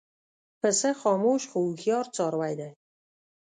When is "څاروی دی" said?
2.15-2.71